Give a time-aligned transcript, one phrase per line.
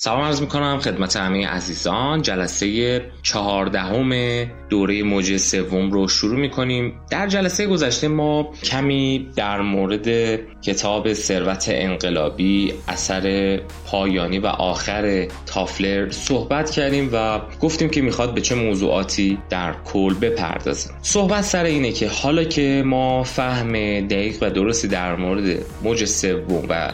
[0.00, 2.22] سلام عرض می‌کنم خدمت همه عزیزان.
[2.22, 4.12] جلسه چهاردهم
[4.68, 7.00] دوره موج سوم رو شروع می‌کنیم.
[7.10, 10.08] در جلسه گذشته ما کمی در مورد
[10.62, 13.56] کتاب ثروت انقلابی اثر
[13.86, 20.14] پایانی و آخر تافلر صحبت کردیم و گفتیم که می‌خواد به چه موضوعاتی در کل
[20.14, 20.92] بپردازیم.
[21.02, 26.64] صحبت سر اینه که حالا که ما فهم دقیق و درستی در مورد موج سوم
[26.68, 26.92] و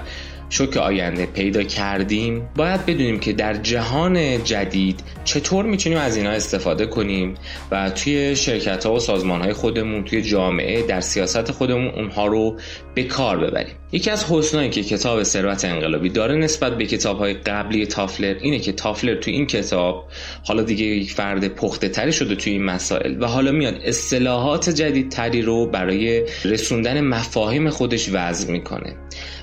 [0.50, 2.48] شوک آینده پیدا کردیم.
[2.56, 7.34] باید بدونیم که در جهان جدید چطور می‌تونیم از اینا استفاده کنیم
[7.70, 12.58] و توی شرکت ها و سازمان های خودمون توی جامعه در سیاست خودمون اونها رو
[12.94, 13.74] به کار ببریم.
[13.92, 18.58] یکی از حسنایی که کتاب ثروت انقلابی داره نسبت به کتاب های قبلی تافلر اینه
[18.58, 20.08] که تافلر توی این کتاب
[20.46, 25.08] حالا دیگه یک فرد پخته تری شده توی این مسائل و حالا میاد اصطلاحات جدید
[25.08, 28.96] تری رو برای رسوندن مفاهیم خودش وضع می‌کنه.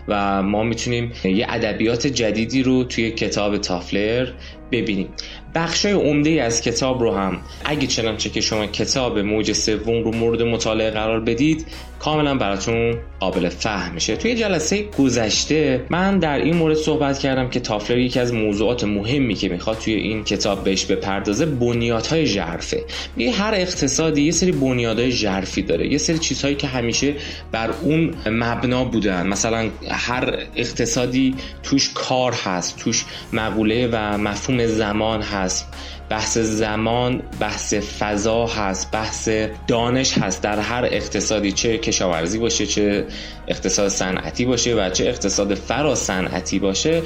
[0.07, 4.27] و ما می‌تونیم یه ادبیات جدیدی رو توی کتاب تافلر
[4.71, 5.07] ببینیم.
[5.55, 10.41] بخشای عمده از کتاب رو هم اگه چنانچه که شما کتاب موج سوم رو مورد
[10.41, 11.65] مطالعه قرار بدید
[11.99, 14.15] کاملا براتون قابل فهم میشه.
[14.15, 19.35] توی جلسه گذشته من در این مورد صحبت کردم که تافلر یکی از موضوعات مهمی
[19.35, 22.83] که می‌خواد توی این کتاب بهش بپردازه بنیادهای ژرفه.
[23.15, 25.91] میگه هر اقتصادی یه سری بنیادهای ژرفی داره.
[25.91, 27.13] یه سری چیزهایی که همیشه
[27.51, 29.27] بر اون مبنا بودن.
[29.27, 35.67] مثلا هر اقتصادی توش کار هست توش مقوله و مفهوم زمان هست.
[36.09, 38.91] بحث زمان بحث فضا هست.
[38.91, 39.29] بحث
[39.67, 40.41] دانش هست.
[40.41, 43.05] در هر اقتصادی چه کشاورزی باشه چه
[43.47, 47.01] اقتصاد صنعتی باشه و چه اقتصاد فرا صنعتی باشه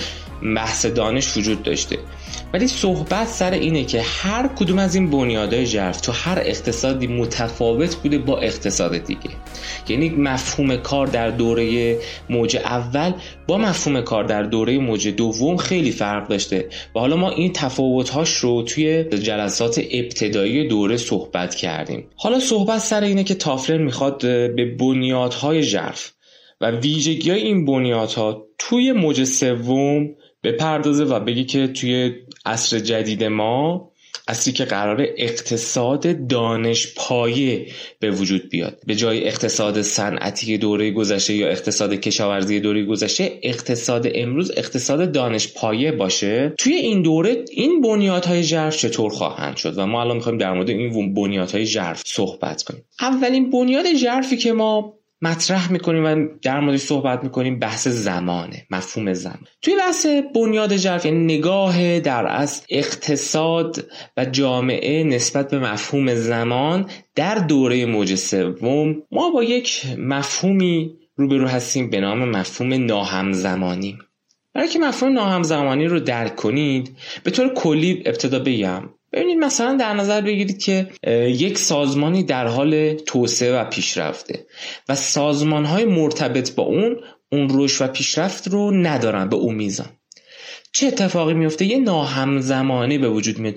[0.55, 1.97] بحث دانش وجود داشته.
[2.53, 7.95] ولی صحبت سر اینه که هر کدوم از این بنیادهای ژرف تو هر اقتصادی متفاوت
[7.95, 9.29] بوده با اقتصاد دیگه.
[9.89, 11.97] یعنی مفهوم کار در دوره
[12.29, 13.13] موج اول
[13.47, 16.69] با مفهوم کار در دوره موج دوم خیلی فرق داشته.
[16.95, 22.07] و حالا ما این تفاوتهاش رو توی جلسات ابتدایی دوره صحبت کردیم.
[22.15, 24.21] حالا صحبت سر اینه که تافلر می‌خواد
[24.55, 26.11] به بنیادهای ژرف
[26.61, 30.09] و ویژگی های این بنیادها توی موج سوم
[30.43, 32.13] بپردازه و بگی که توی
[32.45, 33.91] عصر جدید ما
[34.27, 37.67] اصلی که قرار اقتصاد دانش پایه
[37.99, 38.79] به وجود بیاد.
[38.87, 45.53] به جای اقتصاد صنعتی دوره گذشته یا اقتصاد کشاورزی دوره گذشته اقتصاد امروز اقتصاد دانش
[45.53, 46.53] پایه باشه.
[46.57, 50.69] توی این دوره این بنیادهای ژرف چطور خواهند شد؟ و ما الان می‌خوایم در مورد
[50.69, 52.83] این بنیادهای ژرف صحبت کنیم.
[52.99, 59.13] اولین بنیاد ژرفی که ما مطرح می‌کنیم و در موردش صحبت می‌کنیم بحث زمانه مفهوم
[59.13, 59.47] زمان.
[59.61, 60.05] توی بحث
[60.35, 63.85] بنیاد ژرف یعنی نگاه در از اقتصاد
[64.17, 71.47] و جامعه نسبت به مفهوم زمان در دوره موج سوم ما با یک مفهومی روبرو
[71.47, 73.97] هستیم به نام مفهوم ناهمزمانی
[74.53, 79.93] برای که مفهوم ناهمزمانی رو درک کنید به طور کلی ابتدا بگم ببینید مثلا در
[79.93, 80.87] نظر بگیرید که
[81.27, 84.45] یک سازمانی در حال توسعه و پیشرفته
[84.89, 86.97] و سازمان های مرتبط با اون
[87.31, 89.89] اون رشد و پیشرفت رو ندارن به اون میزان.
[90.71, 93.55] چه اتفاقی میفته؟ یه ناهمزمانی به وجود میاد.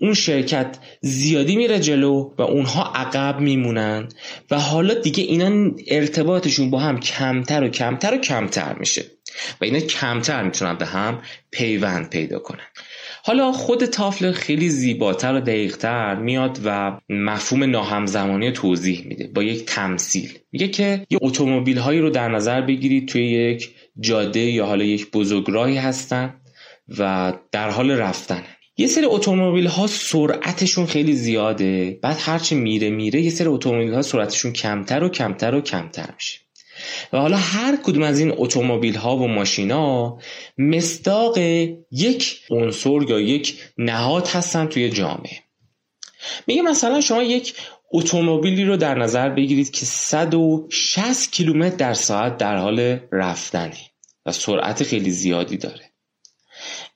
[0.00, 4.08] اون شرکت زیادی میره جلو و اونها عقب میمونن
[4.50, 9.04] و حالا دیگه اینا ارتباطشون با هم کمتر و کمتر و کمتر میشه
[9.60, 12.66] و اینا کمتر می‌تونن به هم پیوند پیدا کنن.
[13.26, 19.64] حالا خود تافلر خیلی زیباتر و دقیقتر میاد و مفهوم ناهمزمانی توضیح میده با یک
[19.64, 20.38] تمثیل.
[20.52, 25.10] میگه که یه اتومبیل هایی رو در نظر بگیرید توی یک جاده یا حالا یک
[25.10, 26.34] بزرگراهی هستن
[26.98, 28.42] و در حال رفتن.
[28.76, 34.02] یه سری اتومبیل ها سرعتشون خیلی زیاده بعد هرچی میره میره یه سری اتومبیل ها
[34.02, 36.45] سرعتشون کمتر و کمتر و کمتر میشه.
[37.12, 40.18] و حالا هر کدوم از این اتومبیل ها و ماشینا
[40.58, 41.38] مصداق
[41.90, 45.38] یک عنصر یا یک نهاد هستن توی جامعه.
[46.46, 47.54] میگه مثلا شما یک
[47.92, 53.76] اتومبیلی رو در نظر بگیرید که 160 کیلومتر در ساعت در حال رفتنه
[54.26, 55.90] و سرعت خیلی زیادی داره.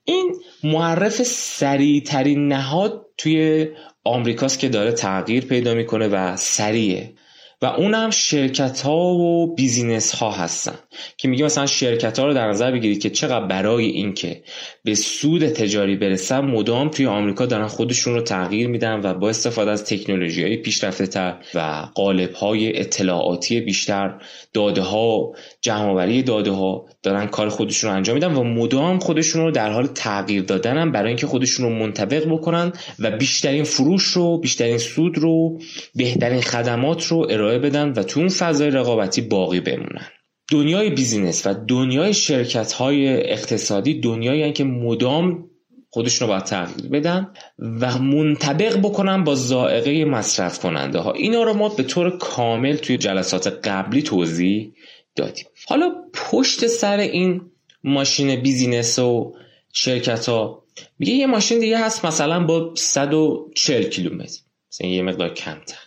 [0.05, 0.35] این
[0.65, 3.69] معرف سریعترین نهاد توی
[4.05, 7.15] آمریکاست که داره تغییر پیدا می‌کنه و سریعه.
[7.63, 10.79] و اونم شرکت ها و بیزینس ها هستن.
[11.17, 14.43] که میگه مثلا شرکت ها رو در نظر بگیرید که چقدر برای اینکه
[14.85, 19.71] به سود تجاری برسن مدام توی آمریکا دارن خودشون رو تغییر میدن و با استفاده
[19.71, 24.15] از تکنولوژی های پیشرفته تر و قالب های اطلاعاتی بیشتر
[24.55, 29.51] داده ها جمعآوری داده ها دارن کار خودشون رو انجام میدن و مدام خودشون رو
[29.51, 34.79] در حال تغییر دادن برای اینکه خودشون رو منطبق بکنن و بیشترین فروش رو بیشترین
[34.79, 35.59] سود رو
[35.95, 40.07] بهترین خدمات رو ارائه بدن و تو اون فضای رقابتی باقی بمونن.
[40.51, 45.51] دنیای بیزینس و دنیای شرکت های اقتصادی دنیایی که مدام
[45.91, 51.55] خودشون رو باید تغییر بدن و منطبق بکنن با زائقه مصرف کننده ها اینا رو
[51.55, 54.73] ما به طور کامل توی جلسات قبلی توضیح
[55.17, 55.47] دادیم.
[55.69, 57.51] حالا پشت سر این
[57.85, 59.35] ماشین بیزینس و
[59.73, 60.65] شرکت ها
[60.99, 64.41] میگه یه ماشین دیگه هست مثلا با 140 کیلومتر
[64.73, 65.79] مثلا یه مقدار کمتر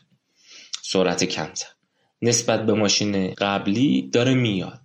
[0.81, 1.68] سرعت کمتر.
[2.24, 4.80] نسبت به ماشین قبلی داره میاد.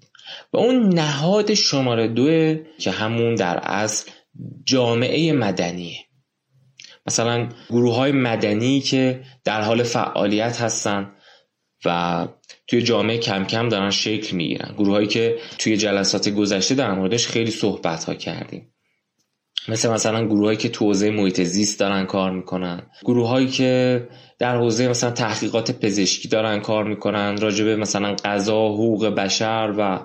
[0.52, 4.11] و اون نهاد شماره دوه که همون در اصل
[4.64, 5.99] جامعه مدنیه.
[7.06, 11.12] مثلا گروه های مدنی که در حال فعالیت هستن
[11.85, 12.29] و
[12.67, 14.75] توی جامعه کم کم دارن شکل می‌گیرن.
[14.79, 18.73] گروه هایی که توی جلسات گذشته در موردش خیلی صحبت ها کردیم.
[19.69, 22.82] مثل مثلا گروهایی که تو حوزه محیط زیست دارن کار می‌کنن.
[23.05, 24.02] گروههایی که
[24.38, 30.00] در حوزه مثلا تحقیقات پزشکی دارن کار می‌کنن راجبه مثلا قضا حقوق بشر و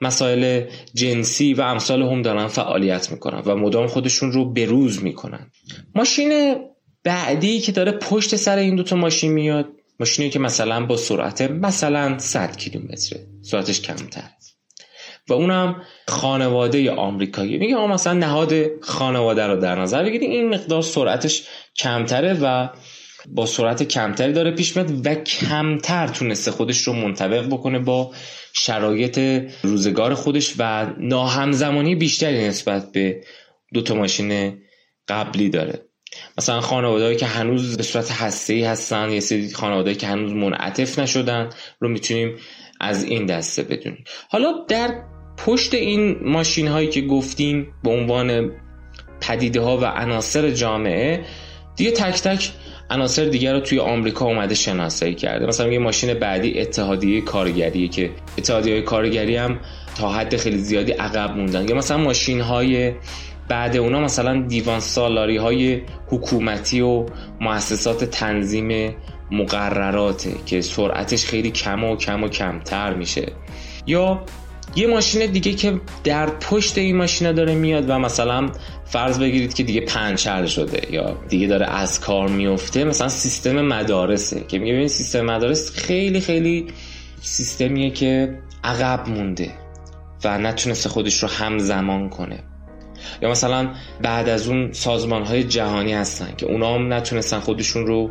[0.00, 0.64] مسائل
[0.94, 5.50] جنسی و امثال هم دارن فعالیت می‌کنن و مدام خودشون رو بروز می‌کنن.
[5.94, 6.56] ماشین
[7.04, 9.66] بعدی که داره پشت سر این دوتا ماشین میاد
[10.00, 13.26] ماشینی که مثلا با سرعت مثلا 100 کیلومتره.
[13.42, 14.30] سرعتش کمتره.
[15.28, 17.58] و اونم خانواده آمریکایی.
[17.58, 20.30] میگه مثلا نهاد خانواده رو در نظر بگیرید.
[20.30, 21.46] این مقدار سرعتش
[21.76, 22.68] کمتره و
[23.26, 28.12] با سرعت کمتری داره پیش میاد و کمتر تونسته خودش رو منطبق بکنه با
[28.52, 33.20] شرایط روزگار خودش و ناهمزمانی بیشتری نسبت به
[33.74, 34.58] دو تا ماشین
[35.08, 35.82] قبلی داره.
[36.38, 41.50] مثلا خانوادهایی که هنوز به صورت هسته هستن یه سری خانوادهایی که هنوز منعطف نشدن
[41.80, 42.36] رو می‌تونیم
[42.80, 44.04] از این دسته بدونیم.
[44.30, 44.94] حالا در
[45.38, 48.50] پشت این ماشین هایی که گفتیم به عنوان
[49.20, 51.24] پدیده ها و عناصر جامعه
[51.76, 52.50] دیگه تک تک
[52.90, 55.46] عناصر دیگر رو توی آمریکا اومده شناسایی کرده.
[55.46, 59.58] مثلا یه ماشین بعدی اتحادیه کارگریه که اتحادیه کارگری هم
[59.98, 61.68] تا حد خیلی زیادی عقب موندن.
[61.68, 62.92] یا مثلا ماشین های
[63.48, 67.06] بعد اونا مثلا دیوان سالاری های حکومتی و
[67.40, 68.94] مؤسسات تنظیم
[69.30, 73.32] مقرراته که سرعتش خیلی کم و کم و کمتر میشه.
[73.86, 74.24] یا
[74.78, 78.50] یه ماشین دیگه که در پشت این ماشین داره میاد و مثلا
[78.84, 84.44] فرض بگیرید که دیگه پنچر شده یا دیگه داره از کار میفته مثلا سیستم مدارسه
[84.48, 86.66] که میگه ببین سیستم مدارس خیلی خیلی
[87.20, 89.50] سیستمیه که عقب مونده
[90.24, 92.38] و نتونسته خودش رو همزمان کنه.
[93.22, 93.70] یا مثلا
[94.02, 98.10] بعد از اون سازمان های جهانی هستن که اونا هم نتونستن خودشون رو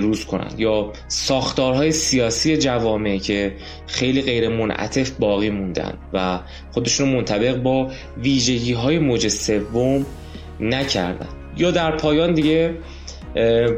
[0.00, 3.52] بروز کنن یا ساختارهای سیاسی جوامع که
[3.86, 6.38] خیلی غیر منعطف باقی موندن و
[6.70, 7.90] خودشون منطبق با
[8.22, 10.06] ویژگی های موج سوم
[10.60, 11.28] نکردن.
[11.56, 12.74] یا در پایان دیگه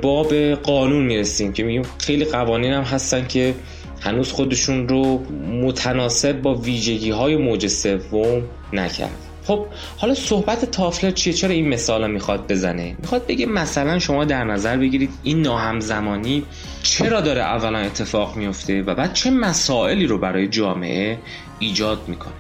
[0.02, 3.55] با به قانون می‌رسیم که میگیم خیلی قوانین هم هستن که
[4.00, 5.19] هنوز خودشون رو
[5.62, 12.11] متناسب با ویژگی های موج سوم نکرد خب حالا صحبت تافلر چیه؟ چرا این مثال
[12.11, 16.44] می‌خواد بزنه؟ می‌خواد بگه مثلا شما در نظر بگیرید این ناهمزمانی
[16.82, 21.19] چرا داره اولا اتفاق میفته و بعد چه مسائلی رو برای جامعه
[21.58, 22.32] ایجاد می‌کنه؟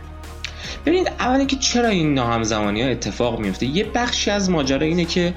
[0.86, 5.34] ببینید اولا که چرا این ناهمزمانی ها اتفاق میفته؟ یه بخشی از ماجرا اینه که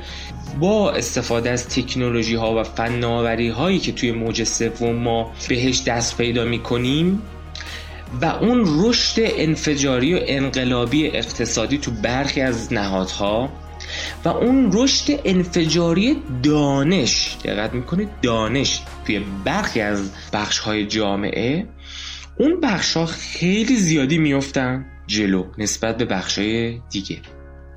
[0.60, 6.18] با استفاده از تکنولوژی ها و فناوری هایی که توی موج سوم ما بهش دست
[6.18, 7.22] پیدا می‌کنیم
[8.22, 13.50] و اون رشد انفجاری و انقلابی اقتصادی تو برخی از نهادها
[14.26, 21.68] و اون رشد انفجاری دانش دقت می‌کنید دانش توی برخی از بخش های جامعه
[22.40, 27.18] اون بخش ها خیلی زیادی میفتن جلو نسبت به بخش های دیگه.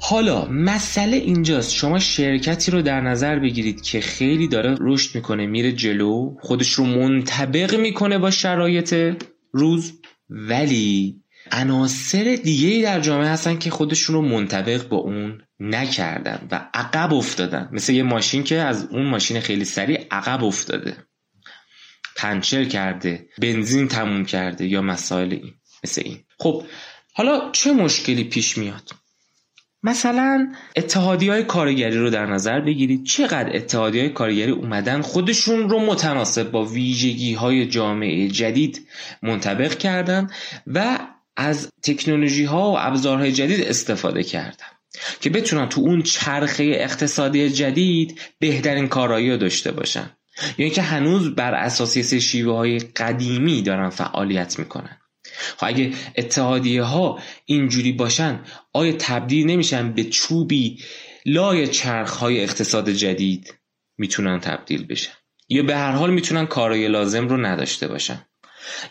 [0.02, 1.72] حالا مسئله اینجاست.
[1.72, 6.84] شما شرکتی رو در نظر بگیرید که خیلی داره رشد می‌کنه میره جلو خودش رو
[6.84, 9.14] منطبق می‌کنه با شرایط
[9.52, 9.92] روز.
[10.30, 11.22] ولی
[11.52, 17.68] عناصر دیگه در جامعه هستن که خودشون رو منطبق با اون نکردن و عقب افتادن.
[17.72, 20.96] مثل یه ماشین که از اون ماشین خیلی سریع عقب افتاده.
[22.16, 26.18] پنچر کرده بنزین تموم کرده یا مسائل این مثل این.
[26.38, 26.66] خب
[27.14, 28.90] حالا چه مشکلی پیش میاد؟
[29.82, 33.04] مثلا اتحادی های کارگری رو در نظر بگیرید.
[33.04, 38.86] چقدر اتحادی های کارگری اومدن خودشون رو متناسب با ویژگی های جامعه جدید
[39.22, 40.30] منطبق کردن
[40.66, 40.98] و
[41.36, 44.66] از تکنولوژی ها و ابزارهای جدید استفاده کردن
[45.20, 50.10] که بتونن تو اون چرخه اقتصادی جدید بهترین کارایی رو داشته باشن.
[50.58, 54.99] یعنی که هنوز بر اساس شیوه های قدیمی دارن فعالیت می‌کنن.
[55.60, 58.40] اگه اتحادیه ها اینجوری باشن
[58.72, 60.78] آیا تبدیل نمیشن به چوبی
[61.26, 63.54] لای چرخ های اقتصاد جدید
[63.98, 65.12] می‌تونن تبدیل بشن؟
[65.48, 68.26] یا به هر حال می‌تونن کارای لازم رو نداشته باشن؟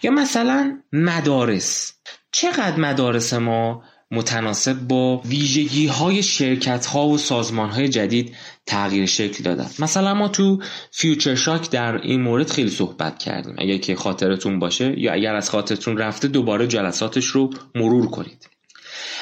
[0.04, 1.94] یا مثلا مدارس.
[2.32, 8.36] چقدر مدارس ما متناسب با ویژگی های شرکت ها و سازمان های جدید
[8.66, 9.70] تغییر شکل دادن.
[9.80, 10.62] مثلا ما تو
[10.92, 13.56] فیوچر شاک در این مورد خیلی صحبت کردیم.
[13.58, 18.50] اگر که خاطرتون باشه یا اگر از خاطرتون رفته دوباره جلساتش رو مرور کنید.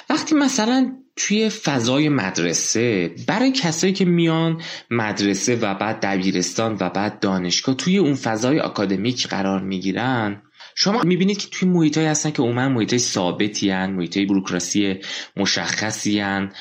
[0.10, 7.20] وقتی مثلا توی فضای مدرسه برای کسایی که میان مدرسه و بعد دبیرستان و بعد
[7.20, 10.42] دانشگاه توی اون فضای اکادمیک قرار می‌گیرن
[10.80, 15.00] شما می‌بینید که توی محیط هستن که عموما محیط های ثابتی هن محیط های بروکراسی
[15.38, 16.52] مشخصی هن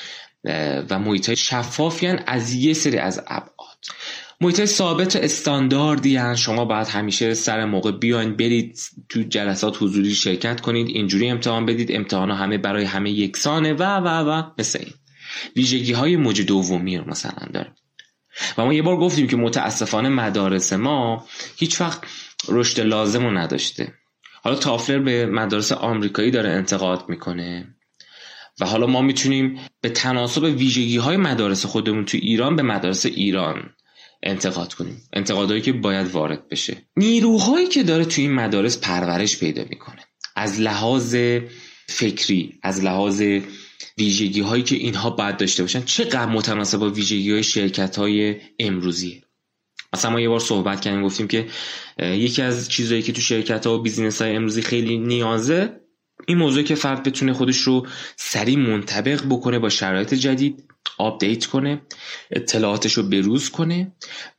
[0.89, 3.85] و محیط های شفافی هن از یه سری از ابعاد.
[4.41, 10.61] محیط ثابت استانداردی هن شما باید همیشه سر موقع بیاین برید تو جلسات حضوری شرکت
[10.61, 14.93] کنید اینجوری امتحان بدید امتحان همه برای همه یکسانه و و و مثل این.
[15.55, 17.71] ویژگی های موج دومی رو مثلا داره
[18.57, 21.25] و ما یه بار گفتیم که متاسفانه مدارس ما
[21.57, 22.01] هیچ وقت
[22.49, 23.93] رشد لازم رو نداشته.
[24.43, 27.75] حالا تافلر به مدارس آمریکایی داره انتقاد می‌کنه.
[28.59, 33.69] و حالا ما می‌تونیم به تناسب ویژگی های مدارس خودمون تو ایران به مدارس ایران
[34.23, 35.01] انتقاد کنیم.
[35.13, 36.77] انتقادهایی که باید وارد بشه.
[36.97, 40.01] نیروهایی که داره تو این مدارس پرورش پیدا می‌کنه.
[40.35, 41.15] از لحاظ
[41.89, 43.23] فکری از لحاظ
[43.97, 49.21] ویژگی هایی که اینها باید داشته باشن چقدر متناسب با ویژگی های شرکت های امروزیه؟
[49.97, 51.47] مثلا ما یه بار صحبت کردیم گفتیم که
[51.99, 55.79] یکی از چیزهایی که تو شرکت ها و بیزینس های امروزی خیلی نیازه
[56.27, 60.63] این موضوع که فرد بتونه خودش رو سریع منطبق بکنه با شرایط جدید
[60.97, 61.81] update کنه
[62.31, 63.91] اطلاعاتش رو بروز کنه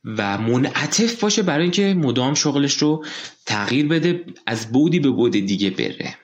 [0.05, 3.05] و منعطف باشه برای اینکه مدام شغلش رو
[3.45, 6.15] تغییر بده از بودی به بود دیگه بره.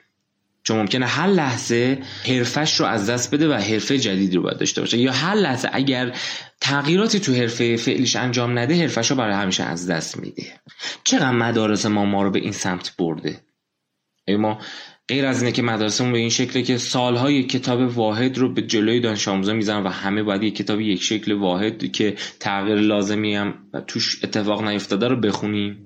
[0.66, 4.80] چون ممکنه هر لحظه حرفش رو از دست بده و حرفه جدید رو باید داشته
[4.80, 4.98] باشه.
[4.98, 6.16] یا هر لحظه اگر
[6.60, 10.42] تغییراتی تو حرفه فعلیش انجام نده حرفش رو برای همیشه از دست میده.
[11.04, 13.40] چقدر مدارس ما ما رو به این سمت برده؟
[14.28, 14.58] ما
[15.08, 19.00] غیر از اینه که مدرسهمون به این شکله که سالهای کتاب واحد رو به جلوی
[19.00, 23.54] دانش آموزا می‌زنن و همه باید یک کتاب یک شکل واحد که تغییر لازمی هم
[23.86, 25.85] توش اتفاق نیفتاده رو بخونیم.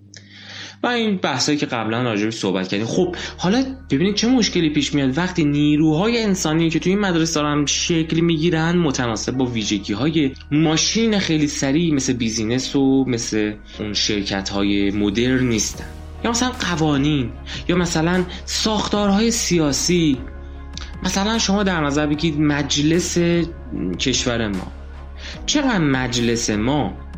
[0.83, 2.87] و این بحثایی که قبلا راجعش صحبت کردیم.
[2.87, 7.67] خب حالا ببینید چه مشکلی پیش میاد وقتی نیروهای انسانی که توی این مدرسه دارن
[7.67, 14.49] شکل می‌گیرن متناسب با ویژگی های ماشین خیلی سریع مثل بیزینس و مثل اون شرکت
[14.49, 15.85] های مدرن نیستن.
[16.25, 17.31] یا مثلا قوانین
[17.69, 20.19] یا مثلا ساختارهای سیاسی.
[21.03, 23.19] مثلا شما در نظر بگیرید مجلس
[23.99, 24.73] کشور ما.
[25.47, 27.10] چقدر مجلس ما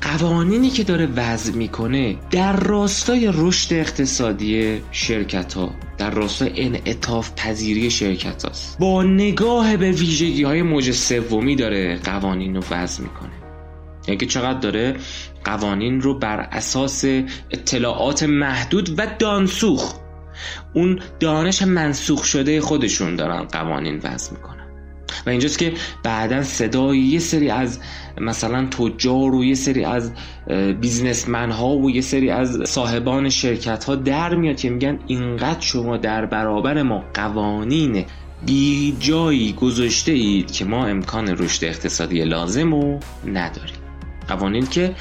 [0.00, 7.90] قوانینی که داره وضع می‌کنه در راستای رشد اقتصادی شرکت ها در راستای انعطاف پذیری
[7.90, 13.30] شرکت هاست با نگاه به ویژگی های موج سومی داره قوانین رو وضع می‌کنه.
[14.08, 14.96] یعنی که چقدر داره
[15.44, 17.04] قوانین رو بر اساس
[17.50, 19.94] اطلاعات محدود و دانسوخ
[20.74, 24.67] اون دانش منسوخ شده خودشون دارن قوانین وضع می‌کنن.
[25.26, 25.72] و اینجاست که
[26.02, 27.80] بعدا صدای یه سری از
[28.20, 30.12] مثلا تجار و یه سری از
[30.80, 35.96] بیزنسمن ها و یه سری از صاحبان شرکت ها در میاد که میگن اینقدر شما
[35.96, 38.04] در برابر ما قوانین
[38.46, 43.76] بی جایی گذاشته اید که ما امکان رشد اقتصادی لازم رو نداریم.
[44.28, 44.94] قوانین که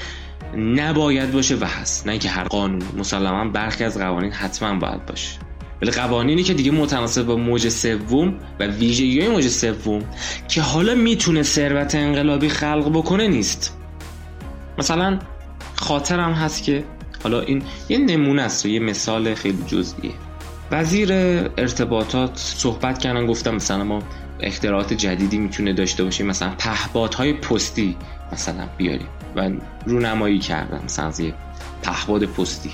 [0.58, 2.08] نباید باشه و هست.
[2.08, 5.47] نه که هر قانون مسلما برخی از قوانین حتما باید باشه.
[5.82, 10.04] ولی قوانینی که دیگه متناسب با موج سوم و ویژگی موج سوم
[10.48, 13.78] که حالا می‌تونه ثروت انقلابی خلق بکنه نیست.
[14.78, 15.20] مثلا
[15.76, 16.84] خاطرم هست که
[17.24, 20.12] حالا این یه نمونه است و یه مثال خیلی جزئیه.
[20.72, 21.14] وزیر
[21.58, 24.00] ارتباطات صحبت کردن گفتم مثلا ما
[24.40, 27.96] اختراعات جدیدی می‌تونه داشته باشیم مثلا پهپادهای پستی
[28.32, 29.52] مثلا بیاریم و
[29.86, 31.34] رونمایی کردن مثلا از یه
[31.82, 32.72] پهباد پستی.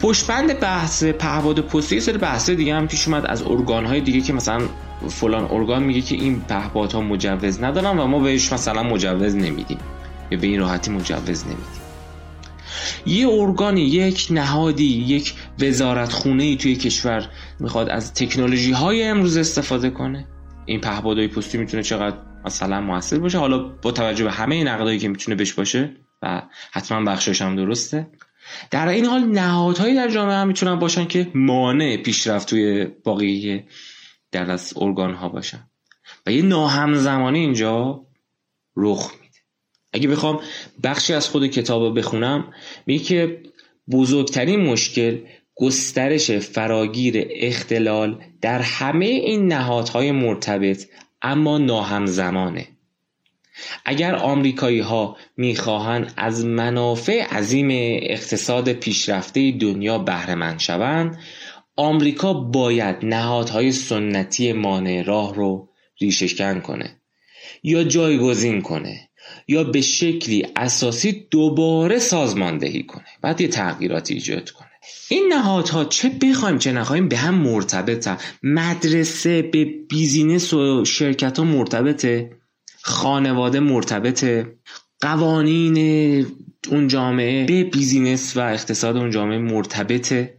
[0.00, 4.20] پشتبند بحث پهباد پستی یه سری بحث دیگه هم پیش اومد از ارگان های دیگه
[4.20, 4.60] که مثلا
[5.08, 6.42] فلان ارگان میگه که این
[6.92, 9.78] ها مجوز ندارن و ما بهش مثلا مجوز نمیدیم.
[10.30, 11.86] یا به این راحتی مجوز نمیدیم.
[13.06, 17.28] یه ارگانی یک نهادی یک وزارت خونه ای توی کشور
[17.60, 20.26] می‌خواد از تکنولوژی های امروز استفاده کنه.
[20.66, 25.08] این پهپادهای پستی می‌تونه چقدر مثلا موثر باشه؟ حالا با توجه به همه نقدایی که
[25.08, 26.42] می‌تونه بش باشه و
[26.72, 28.06] حتما بخشش هم درسته.
[28.70, 33.64] در این حال نهادهایی در جامعه هم می‌تونن باشن که مانع پیشرفت توی باقی
[34.32, 35.70] در از ارگان ها باشن.
[36.26, 38.06] و یه ناهمزمانی اینجا
[38.76, 39.38] رخ میده.
[39.92, 40.40] اگه بخوام
[40.82, 42.52] بخشی از خود کتاب رو بخونم
[42.86, 43.42] میگه که
[43.90, 45.18] بزرگترین مشکل
[45.54, 50.86] گسترش فراگیر اختلال در همه این نهادهای مرتبط
[51.22, 52.75] اما ناهمزمانه.
[53.84, 57.68] اگر آمریکایی ها می‌خواهند از منافع عظیم
[58.02, 61.18] اقتصاد پیشرفته دنیا بهره مند شوند
[61.76, 65.68] آمریکا باید نهادهای سنتی مانع راه رو
[66.00, 66.96] ریشهکن کنه
[67.62, 69.08] یا جایگزین کنه
[69.48, 74.68] یا به شکلی اساسی دوباره سازماندهی کنه بعد یه تغییراتی ایجاد کنه.
[75.08, 81.44] این نهادها چه بخوایم چه نخوایم به هم مرتبطه مدرسه به بیزینس و شرکت ها
[81.44, 82.35] مرتبطه؟
[82.86, 84.56] خانواده مرتبطه
[85.00, 86.26] قوانین
[86.68, 90.38] اون جامعه به بیزینس و اقتصاد اون جامعه مرتبطه.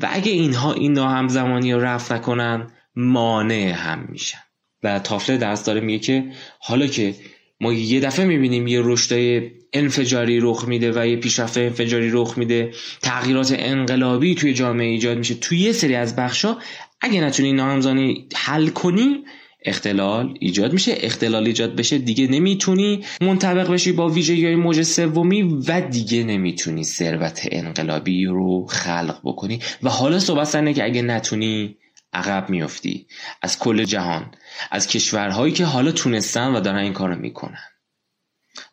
[0.00, 4.38] و اگه اینها این همزمانی رو رفت نکنن مانع هم میشن.
[4.82, 6.24] و تافله درس داره میگه که
[6.58, 7.14] حالا که
[7.60, 12.72] ما یه دفعه می‌بینیم یه رشدای انفجاری رخ میده و یه پیشرفت انفجاری رخ میده
[13.02, 16.56] تغییرات انقلابی توی جامعه ایجاد میشه توی یه سری از بخشا
[17.00, 19.24] اگه نتونی ناهمزانی حل کنی
[19.64, 20.94] اختلال ایجاد میشه.
[21.00, 26.84] اختلال ایجاد بشه دیگه نمی‌تونی منطبق بشی با ویژگی های موج سومی و دیگه نمی‌تونی
[26.84, 29.60] ثروت انقلابی رو خلق بکنی.
[29.82, 31.76] و حالا صحبت سرنه که اگه نتونی
[32.12, 33.06] عقب میفتی
[33.42, 34.30] از کل جهان
[34.70, 37.58] از کشورهایی که حالا تونستن و دارن این کارو می‌کنن.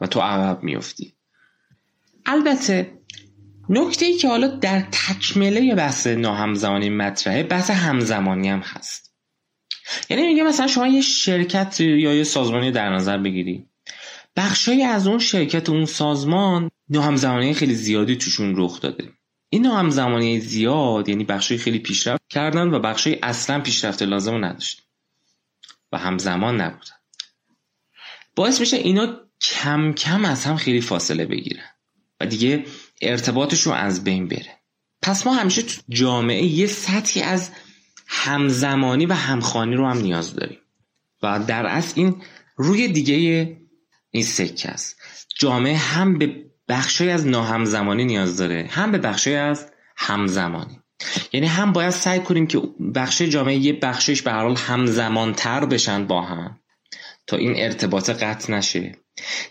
[0.01, 1.13] و تو عقب میفتی
[2.25, 2.91] البته
[3.69, 9.10] نکته ای که حالا در تکمله بحث ناهمزمانی مطرحه بحث همزمانی هم هست.
[10.09, 13.65] یعنی میگه مثلا شما یه شرکت یا یه سازمانی در نظر بگیری.
[14.35, 19.09] بخشایی از اون شرکت اون سازمان ناهمزمانی خیلی زیادی توشون رخ داده.
[19.49, 24.81] این ناهمزمانی زیاد یعنی بخشای خیلی پیشرفت کردن و بخشای اصلا پیشرفت لازم نداشت
[25.91, 26.95] و همزمان نبودن.
[28.35, 31.69] باعث میشه اینا کم کم از هم خیلی فاصله بگیرن
[32.19, 32.65] و دیگه
[33.01, 34.61] ارتباطشون از بین بره.
[35.01, 37.51] پس ما همیشه تو جامعه یه سطحی از
[38.13, 40.57] همزمانی و همخانی رو هم نیاز داریم.
[41.23, 42.21] و در اصل این
[42.55, 43.57] روی دیگه
[44.11, 44.97] این سکه است.
[45.39, 50.79] جامعه هم به بخشی از ناهمزمانی نیاز داره هم به بخشی از همزمانی.
[51.33, 52.61] یعنی هم باید سعی کنیم که
[52.95, 56.59] بخش جامعه یه بخشش به هر حال همزمانتر بشن با هم
[57.27, 58.95] تا این ارتباط قطع نشه.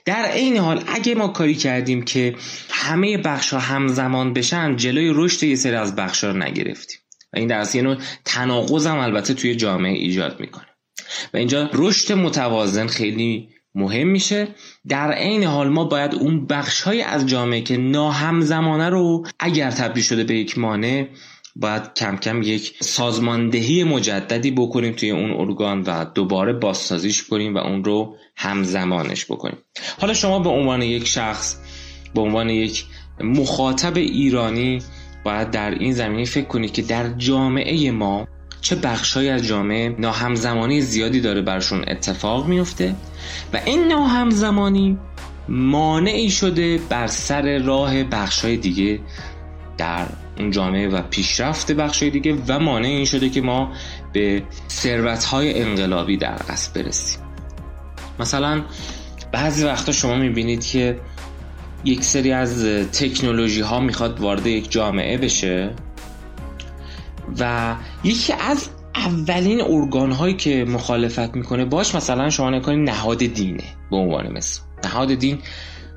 [0.05, 2.37] در عین حال اگه ما کاری کردیم که
[2.71, 7.00] همه بخش ها همزمان بشن جلوی رشد یه سری از بخش ها رو نگرفتیم.
[7.33, 10.67] و این در یه نوع تناقض هم البته توی جامعه ایجاد می‌کنه.
[11.35, 14.49] و اینجا رشد متوازن خیلی مهم میشه.
[14.89, 20.03] در عین حال ما باید اون بخش های از جامعه که ناهمزمانه رو اگر تبدیل
[20.03, 21.09] شده به یک مانع
[21.57, 27.59] باید کم کم یک سازماندهی مجددی بکنیم توی اون ارگان و دوباره بازسازیش کنیم و
[27.59, 29.59] اون رو همزمانش بکنیم.
[30.01, 31.57] حالا شما به عنوان یک شخص
[32.15, 32.85] به عنوان یک
[33.21, 34.79] مخاطب ایرانی
[35.25, 38.29] باید در این زمینه فکر کنید که در جامعه ما
[38.61, 42.95] چه بخشهایی از جامعه ناهمزمانی زیادی داره برشون اتفاق میفته
[43.53, 44.99] و این ناهمزمانی
[45.49, 49.01] مانعی شده بر سر راه بخشهای دیگه
[49.79, 50.07] در
[50.39, 53.73] اون جامعه و پیشرفت بخش دیگه و مانع این شده که ما
[54.13, 57.21] به ثروت های انقلابی در قصد برسیم.
[58.19, 58.63] مثلا
[59.33, 60.99] بعضی وقتا شما می‌بینید که
[61.85, 65.71] یک سری از تکنولوژی ها می‌خواد وارد یک جامعه بشه
[67.39, 73.65] و یکی از اولین ارگان هایی که مخالفت می‌کنه باش مثلا شما نکنید نهاد دینه
[73.91, 75.39] به عنوان مثل نهاد دین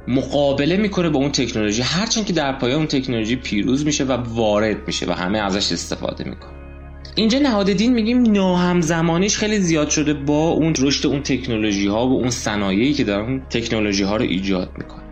[0.07, 1.81] مقابله می‌کنه با اون تکنولوژی.
[1.81, 6.23] هرچند که در پایه اون تکنولوژی پیروز میشه و وارد میشه و همه ازش استفاده
[6.23, 6.51] می‌کنه.
[7.15, 12.13] اینجا نهاد دین میگیم ناهمزمانیش خیلی زیاد شده با اون رشد اون تکنولوژی ها و
[12.13, 15.03] اون صنایعی که دارن تکنولوژی ها رو ایجاد می‌کنه.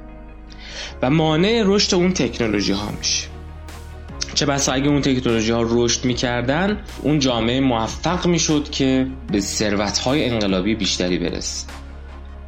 [1.02, 3.28] و مانع رشد اون تکنولوژی ها میشه.
[4.34, 9.98] چه بسا اگه اون تکنولوژی ها رشد می‌کردن اون جامعه موفق می‌شد که به ثروت
[9.98, 11.68] های انقلابی بیشتری برسه.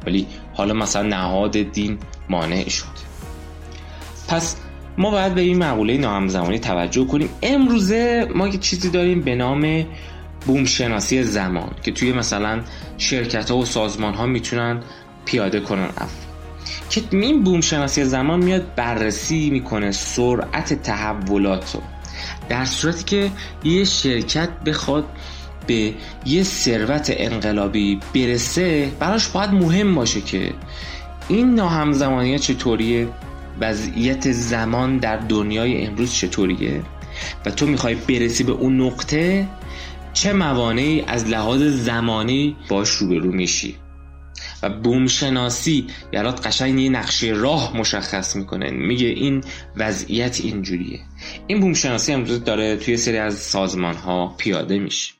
[0.06, 2.84] ولی حالا مثلا نهاد دین مانع شد.
[4.28, 4.56] پس
[4.98, 7.28] ما باید به این مقوله ناهمزمانی توجه کنیم.
[7.42, 9.86] امروزه ما یه چیزی داریم به نام
[10.46, 12.60] بومشناسی زمان که توی مثلا
[12.98, 14.82] شرکت ها و سازمان ها می‌تونن
[15.24, 16.33] پیاده کنن افراد.
[16.90, 21.82] که این بومشناسی زمان میاد بررسی می‌کنه سرعت تحولات رو.
[22.48, 23.30] در صورتی که
[23.64, 25.04] یه شرکت بخواد
[25.66, 25.94] به
[26.26, 30.52] یه ثروت انقلابی برسه براش باید مهم باشه که
[31.28, 33.08] این ناهمزمانی چطوریه
[33.60, 36.82] وضعیت زمان در دنیای امروز چطوریه
[37.46, 39.48] و تو می‌خوای برسی به اون نقطه
[40.12, 43.76] چه موانعی از لحاظ زمانی باش روبرو میشی؟
[44.64, 49.44] و بومشناسی برات قشنگ یه نقشه راه مشخص می‌کنه میگه این
[49.76, 51.00] وضعیت اینجوریه.
[51.46, 55.12] این بومشناسی امروز داره توی سری از سازمان ها پیاده میشه.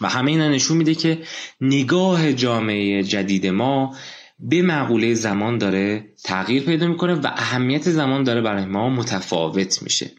[0.00, 1.22] و همه اینا نشون میده که
[1.60, 3.96] نگاه جامعه جدید ما
[4.38, 10.10] به مقوله زمان داره تغییر پیدا می‌کنه و اهمیت زمان داره برای ما متفاوت میشه.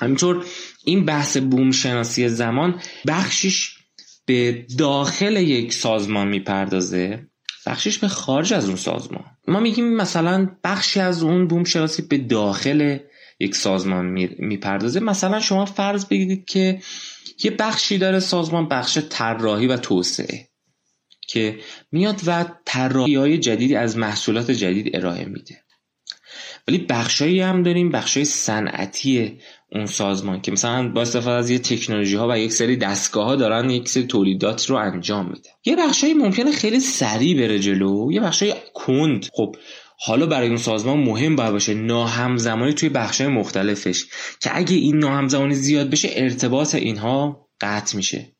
[0.00, 0.44] همینطور
[0.84, 3.78] این بحث بوم شناسی زمان بخشیش
[4.26, 7.26] به داخل یک سازمان می‌پردازه.
[7.66, 9.24] بخشش به خارج از اون سازمان.
[9.48, 12.98] ما میگیم مثلا بخشی از اون بوم شناسی به داخل
[13.40, 14.06] یک سازمان
[14.38, 15.00] می‌پردازه.
[15.00, 16.80] مثلا شما فرض بگیرید که
[17.44, 20.48] یه بخشی داره سازمان بخش طراحی و توسعه
[21.28, 21.58] که
[21.92, 25.65] میاد و طراحی های جدیدی از محصولات جدید ارائه میده.
[26.68, 29.38] ولی بخشایی هم داریم بخشای صنعتی
[29.72, 33.36] اون سازمان که مثلا با استفاده از یه تکنولوژی ها و یک سری دستگاه ها
[33.36, 38.20] دارن یک سری تولیدات رو انجام میده یه بخشایی ممکنه خیلی سریع بره جلو یه
[38.20, 39.26] بخشای کند.
[39.32, 39.56] خب
[39.98, 44.04] حالا برای اون سازمان مهم باید باشه ناهمزمانی توی بخشای مختلفش
[44.40, 48.32] که اگه این ناهمزمانی زیاد بشه ارتباط اینها قطع میشه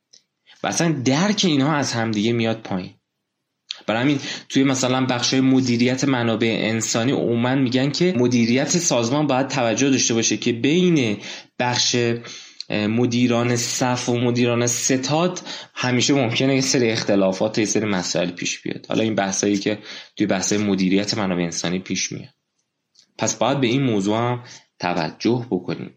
[0.63, 2.96] و اصلا درک اینها از همدیگه میاد پایین.
[3.87, 4.19] برای همین
[4.49, 10.37] توی مثلا بخش مدیریت منابع انسانی عموما میگن که مدیریت سازمان باید توجه داشته باشه
[10.37, 11.19] که بین
[11.59, 11.97] بخش
[12.71, 15.41] مدیران صف و مدیران ستاد
[15.75, 18.87] همیشه ممکنه یه سری اختلافات و یه سری مسائل پیش بیاد.
[18.89, 19.79] حالا این بحثایی که
[20.17, 22.35] توی بحث مدیریت منابع انسانی پیش میاد.
[23.19, 24.45] پس باید به این موضوع هم
[24.79, 25.91] توجه بکنیم.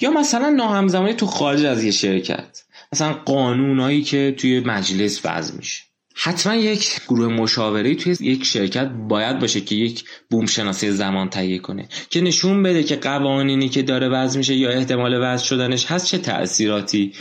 [0.00, 2.64] یا مثلا ناهمزمانی تو خارج از یه شرکت.
[2.92, 5.87] مثلا قانونایی که توی مجلس وضع میشه.
[6.20, 11.58] حتما یک گروه مشاوره توی یک شرکت باید باشه که یک بوم شناسی زمان تهیه
[11.58, 16.06] کنه که نشون بده که قوانینی که داره وضع میشه یا احتمال وضع شدنش هست
[16.06, 17.12] چه تأثیراتی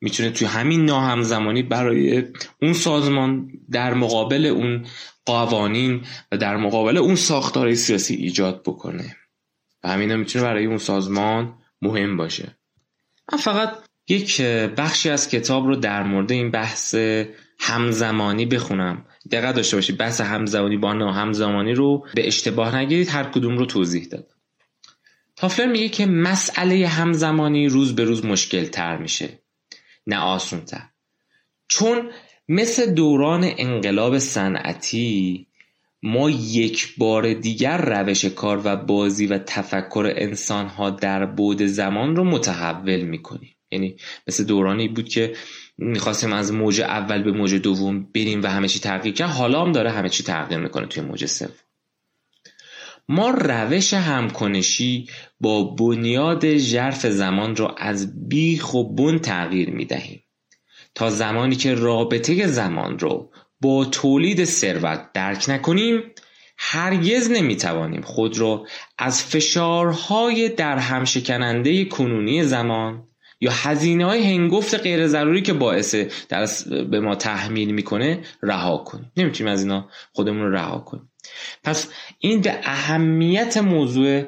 [0.00, 2.24] می‌تونه توی همین ناهمزمانی برای
[2.62, 4.86] اون سازمان در مقابل اون
[5.26, 9.16] قوانین و در مقابل اون ساختار سیاسی ایجاد بکنه.
[9.84, 12.56] و همین می‌تونه برای اون سازمان مهم باشه.
[13.32, 13.72] من فقط
[14.08, 16.94] یک بخشی از کتاب رو در مورد این بحث
[17.58, 19.04] همزمانی بخونم.
[19.30, 24.04] دقت داشته باشید بحث همزمانی با همزمانی رو به اشتباه نگیرید هر کدوم رو توضیح
[24.04, 24.26] داد.
[25.36, 29.38] تافلر میگه که مسئله همزمانی روز به روز مشکل تر میشه.
[30.06, 30.82] نه آسون تر
[31.68, 32.10] چون
[32.48, 35.46] مثل دوران انقلاب صنعتی
[36.02, 42.24] ما یک بار دیگر روش کار و بازی و تفکر انسانها در بود زمان رو
[42.24, 43.54] متحول می‌کنیم.
[43.70, 43.96] یعنی
[44.28, 45.36] مثل دورانی بود که
[45.78, 49.72] می‌خواستیم از موج اول به موج دوم بریم و همه چی تغییر کرد حالا هم
[49.72, 51.50] داره همه چی تغییر می‌کنه توی موج سوم.
[53.08, 55.06] ما روش همکنشی
[55.40, 60.22] با بنیاد ژرف زمان را از بیخ و بن تغییر می‌دهیم.
[60.94, 66.02] تا زمانی که رابطه زمان رو با تولید ثروت درک نکنیم
[66.58, 68.66] هرگز نمی‌توانیم خود را
[68.98, 73.07] از فشارهای در همشکننده کنونی زمان
[73.40, 75.94] یا هزینه های هنگفت غیر ضروری که باعث
[76.28, 76.48] در
[76.90, 79.12] به ما تحمیل می‌کنه رها کنیم.
[79.16, 81.10] نمی‌تونیم از اینا خودمون رو رها کنیم.
[81.64, 84.22] پس این به اهمیت موضوع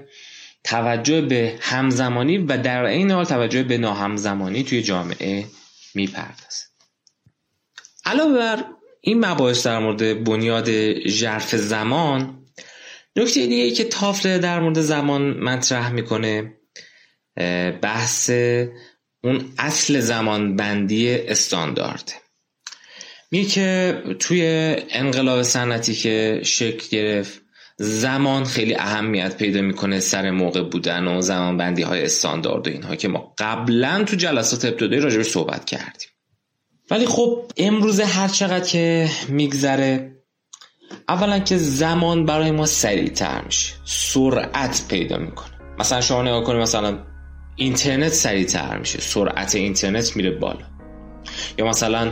[0.65, 5.47] توجه به همزمانی و در این حال توجه به ناهمزمانی توی جامعه
[5.95, 6.65] می‌پردازه.
[8.05, 8.65] علاوه بر
[9.01, 10.71] این مباحث در مورد بنیاد
[11.07, 12.47] ژرف زمان
[13.17, 16.57] نکته دیگه که تافل در مورد زمان مطرح می‌کنه
[17.83, 18.31] بحث
[19.25, 22.13] اون اصل زمان بندی استاندارد.
[23.31, 24.43] میگه که توی
[24.91, 27.41] انقلاب صنعتی که شکل گرفت
[27.77, 32.97] زمان خیلی اهمیت پیدا می‌کنه سر موقع بودن و زمان بندی های استاندارد و اینها
[32.97, 36.09] که ما قبلا تو جلسات ابتدایی راجبش صحبت کردیم.
[36.91, 40.17] ولی خب امروز هر چقدر که میگذره
[41.09, 43.73] اولا که زمان برای ما سریعتر میشه.
[43.85, 45.51] سرعت پیدا می‌کنه.
[45.79, 47.10] مثلا شما نگاه کنید مثلا
[47.61, 50.65] اینترنت سریعتر میشه سرعت اینترنت میره بالا.
[51.59, 52.11] یا مثلا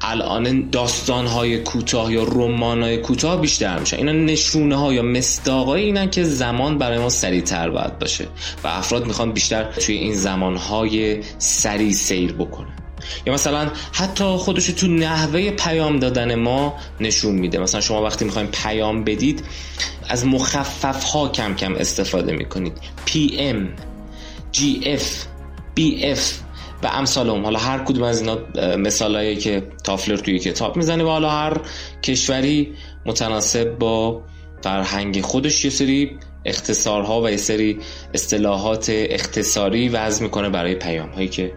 [0.00, 5.82] الان داستان های کوتاه یا رمان های کوتاه بیشتر میشن اینا نشونه ها یا مصداقای
[5.82, 8.26] اینن که زمان برای ما سریعتر باید باشه
[8.64, 12.76] و افراد می‌خوان بیشتر توی این زمان های سریع سیر بکنن.
[13.26, 17.58] یا مثلا حتی خودش تو نحوه پیام دادن ما نشون میده.
[17.58, 19.44] مثلا شما وقتی می‌خواین پیام بدید
[20.08, 22.72] از مخفف ها کم کم استفاده می‌کنید.
[23.06, 23.88] PM
[24.52, 25.04] GF
[25.80, 26.20] BF
[26.82, 28.38] و امثال هم حالا هر کدوم از اینا
[28.76, 31.60] مثالایی که تافلر توی کتاب می‌زنه و حالا هر
[32.02, 32.74] کشوری
[33.06, 34.22] متناسب با
[34.62, 37.78] فرهنگ خودش یه سری اختصارها و یه سری
[38.14, 41.52] اصطلاحات اختصاری وضع می‌کنه برای پیام هایی که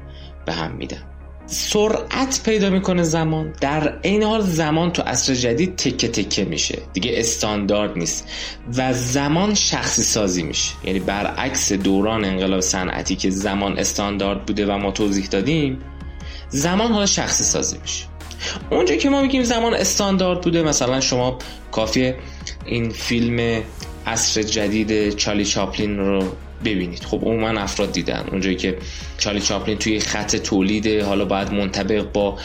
[0.45, 1.10] به هم میدن.
[1.51, 3.53] سرعت پیدا می‌کنه زمان.
[3.61, 6.79] در این حال زمان تو عصر جدید تکه تکه میشه.
[6.93, 8.27] دیگه استاندارد نیست.
[8.77, 10.73] و زمان شخصی سازی میشه.
[10.83, 15.77] یعنی برعکس دوران انقلاب صنعتی که زمان استاندارد بوده و ما توضیح دادیم
[16.49, 18.05] زمان حالا شخصی سازی میشه.
[18.69, 21.37] اونجا که ما میگیم زمان استاندارد بوده مثلا شما
[21.71, 22.15] کافیه
[22.65, 23.63] این فیلم
[24.07, 26.23] عصر جدید چالی چاپلین رو
[26.65, 27.03] ببینید.
[27.03, 28.25] خب عموما افراد دیدن.
[28.31, 28.77] اونجایی که
[29.17, 32.37] چارلی چاپلین توی خط تولید حالا باید منطبق با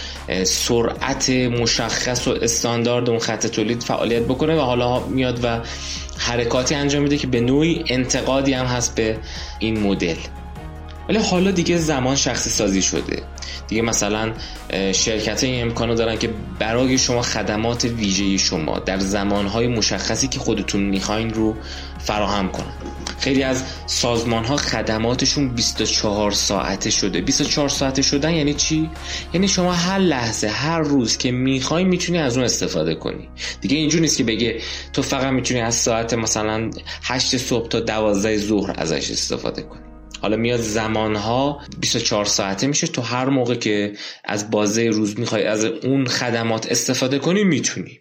[0.44, 5.60] سرعت مشخص و استاندارد اون خط تولید فعالیت بکنه و حالا میاد و
[6.18, 9.18] حرکاتی انجام میده که به نوعی انتقادی هم هست به
[9.58, 10.16] این مدل.
[11.08, 13.22] ولی حالا دیگه زمان شخصی سازی شده.
[13.68, 14.32] دیگه مثلا
[14.92, 20.80] شرکت این امکانو دارن که برای شما خدمات ویژه شما در زمانهای مشخصی که خودتون
[20.80, 21.54] می‌خواین رو
[21.98, 22.72] فراهم کنن.
[23.18, 27.20] خیلی از سازمان ها خدماتشون 24 ساعته شده.
[27.20, 28.90] 24 ساعته شدن یعنی چی؟
[29.34, 33.28] یعنی شما هر لحظه هر روز که می‌خوای می‌تونی از اون استفاده کنی.
[33.60, 34.60] دیگه اینجور نیست که بگه
[34.92, 36.70] تو فقط می‌تونی از ساعت مثلا
[37.02, 39.80] 8 صبح تا 12 ظهر ازش استفاده کنی.
[40.22, 43.92] حالا میاد زمانها 24 ساعته میشه تو هر موقع که
[44.24, 48.00] از بازه روز می‌خوای از اون خدمات استفاده کنی می‌تونی.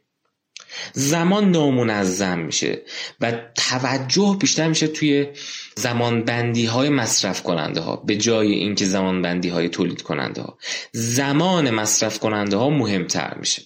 [0.93, 2.82] زمان نامنظم میشه
[3.21, 5.28] و توجه بیشتر میشه توی
[5.75, 10.58] زمان بندی های مصرف کننده ها به جای اینکه زمان بندی های تولید کننده ها
[10.93, 13.62] زمان مصرف کننده ها مهمتر میشه.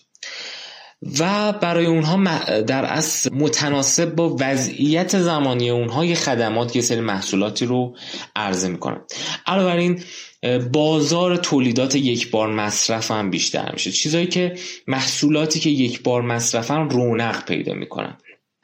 [1.19, 7.65] و برای اونها در اصل متناسب با وضعیت زمانی اونها یه خدمات یه سری محصولاتی
[7.65, 7.95] رو
[8.35, 9.01] عرضه می‌کنن.
[9.47, 10.03] علاوه بر این
[10.71, 13.91] بازار تولیدات یک بار مصرف هم بیشتر میشه.
[13.91, 14.55] چیزایی که
[14.87, 18.17] محصولاتی که یک بار مصرفن رونق پیدا می‌کنن.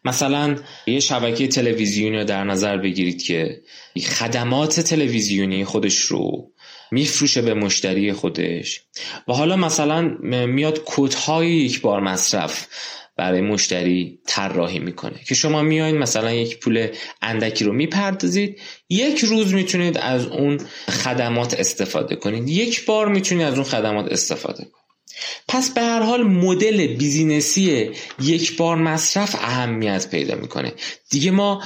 [0.06, 0.56] مثلا
[0.88, 3.62] یه شبکه تلویزیونی رو در نظر بگیرید که
[4.08, 6.52] خدمات تلویزیونی خودش رو
[6.92, 8.82] میفروشه به مشتری خودش.
[9.28, 10.02] و حالا مثلا
[10.46, 12.68] میاد کودهای یک بار مصرف
[13.18, 16.88] برای مشتری طراحی می‌کنه که شما میایین مثلا یک پول
[17.22, 22.50] اندکی رو می‌پردازید یک روز می‌تونید از اون خدمات استفاده کنید.
[22.50, 24.86] یک بار می‌تونید از اون خدمات استفاده کنید.
[25.48, 30.74] پس به هر حال مدل بیزینسی یک بار مصرف اهمیت پیدا می‌کنه.
[31.10, 31.64] دیگه ما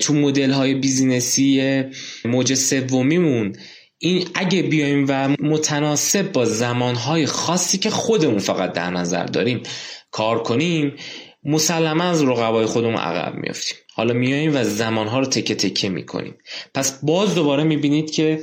[0.00, 1.82] تو مدل های بیزینسی
[2.24, 3.56] موج سومیمون
[4.04, 9.62] این اگه بیایم و متناسب با زمانهای خاصی که خودمون فقط در نظر داریم
[10.10, 10.96] کار کنیم
[11.44, 13.76] مسلما از رقبای خودمون عقب میافتیم.
[13.94, 16.38] حالا میاییم و زمانها رو تکه تکه می‌کنیم.
[16.74, 18.42] پس باز دوباره می‌بینید که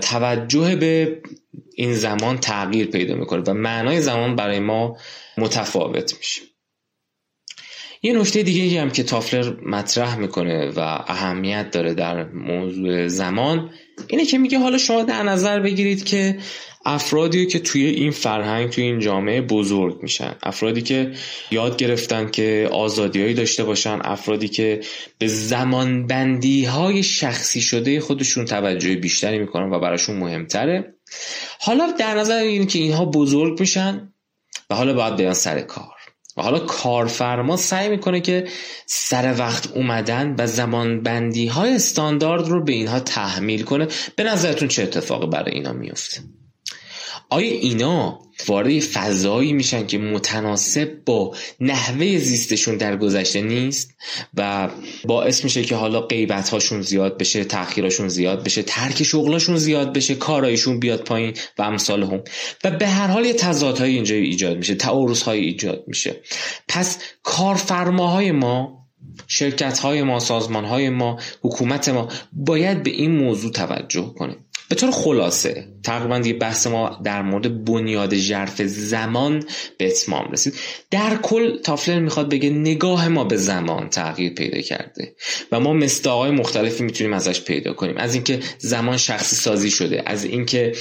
[0.00, 1.22] توجه به
[1.74, 4.96] این زمان تغییر پیدا می‌کنه و معنای زمان برای ما
[5.38, 6.42] متفاوت میشه.
[8.02, 13.70] یه نکته دیگه هم که تافلر مطرح می‌کنه و اهمیت داره در موضوع زمان
[14.08, 16.38] اینه که میگه حالا شما در نظر بگیرید که
[16.84, 20.34] افرادی که توی این فرهنگ توی این جامعه بزرگ میشن.
[20.42, 21.12] افرادی که
[21.50, 24.80] یاد گرفتن که آزادیهایی داشته باشن افرادی که
[25.18, 30.94] به زمان بندی های شخصی شده خودشون توجه بیشتری می‌کنن و براشون مهمتره.
[31.60, 34.12] حالا در نظر بگیرید که اینها بزرگ میشن
[34.70, 35.95] و حالا باید بیان سر کار.
[36.36, 38.48] و حالا کارفرما سعی می‌کنه که
[38.86, 43.88] سر وقت اومدن و زمان بندی های استاندارد رو به اینها تحمیل کنه.
[44.16, 46.20] به نظرتون چه اتفاقی برای اینا میفته
[47.30, 53.94] آیا اینا وارد فضایی میشن که متناسب با نحوه زیستشون در گذشته نیست
[54.34, 54.68] و
[55.04, 60.14] باعث میشه که حالا قیبت هاشون زیاد بشه تأخیرشون زیاد بشه ترک شغلاشون زیاد بشه
[60.14, 62.22] کارایشون بیاد پایین و امثال هم.
[62.64, 66.20] و به هر حال یه تضادهایی اینجا ایجاد میشه تعارض های ایجاد میشه.
[66.68, 68.86] پس کارفرماهای ما
[69.26, 74.36] شرکت های ما سازمان های ما حکومت ما باید به این موضوع توجه کنه.
[74.68, 79.44] به طور خلاصه تقریبا دیگه بحث ما در مورد بنیاد ژرف زمان
[79.78, 80.54] به اتمام رسید.
[80.90, 85.14] در کل تافلر می‌خواد بگه نگاه ما به زمان تغییر پیدا کرده
[85.52, 87.96] و ما مستاقای مختلفی می‌تونیم ازش پیدا کنیم.
[87.96, 90.72] از اینکه زمان شخصی سازی شده از اینکه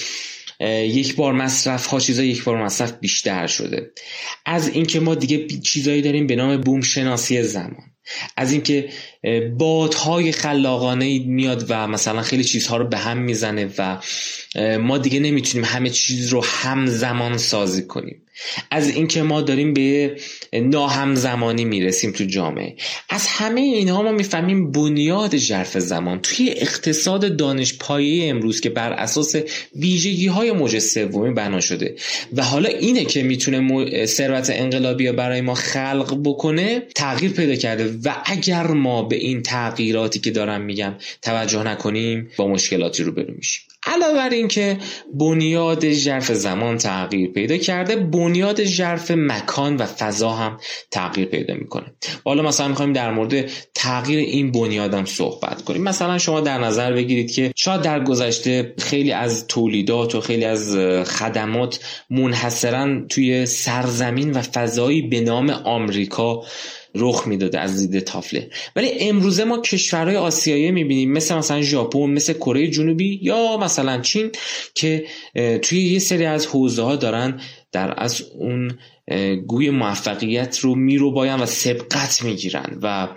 [0.85, 3.91] یک بار مصرف ها چیزای یک بار مصرف بیشتر شده.
[4.45, 7.83] از اینکه ما دیگه چیزایی داریم به نام بوم شناسی زمان.
[8.37, 8.89] از اینکه
[9.57, 13.97] بادهای خلاقانه میاد و مثلا خیلی چیزها رو به هم می‌زنه و
[14.77, 18.21] ما دیگه نمی‌تونیم همه چیز رو همزمان سازی کنیم.
[18.71, 20.15] از اینکه ما داریم به
[20.53, 22.75] ناهمزمانی می‌رسیم تو جامعه.
[23.09, 26.19] از همه اینها ما می‌فهمیم بنیاد ژرف زمان.
[26.21, 29.35] توی اقتصاد دانش پایه امروز که بر اساس
[29.75, 31.95] ویژگی های موج سومی بنا شده
[32.33, 38.15] و حالا اینه که می‌تونه ثروت انقلابی برای ما خلق بکنه تغییر پیدا کرده و
[38.25, 43.65] اگر ما به این تغییراتی که دارم میگم توجه نکنیم با مشکلاتی روبرو میشیم.
[43.87, 44.77] علاوه بر اینکه
[45.13, 50.57] بنیاد ژرف زمان تغییر پیدا کرده بنیاد ژرف مکان و فضا هم
[50.91, 51.85] تغییر پیدا می‌کنه.
[52.25, 55.83] حالا مثلا می‌خوایم در مورد تغییر این بنیادم صحبت کنیم.
[55.83, 60.75] مثلا شما در نظر بگیرید که شاید در گذشته خیلی از تولیدات و خیلی از
[61.05, 66.43] خدمات منحصرا توی سرزمین و فضایی به نام آمریکا
[66.95, 68.43] رخ می‌داده از دید تافلر
[68.75, 74.31] ولی امروزه ما کشورهای آسیایی می‌بینیم مثل مثلا ژاپن مثل کره جنوبی یا مثلا چین
[74.75, 75.05] که
[75.61, 77.39] توی یه سری از حوزه ها دارن
[77.71, 78.77] در از اون
[79.47, 83.07] گوی موفقیت رو میرو باین و سبقت می‌گیرن و